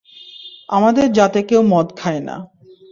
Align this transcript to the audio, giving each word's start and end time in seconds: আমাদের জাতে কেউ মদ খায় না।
আমাদের 0.69 1.05
জাতে 1.11 1.39
কেউ 1.43 1.61
মদ 1.63 1.87
খায় 1.97 2.21
না। 2.21 2.35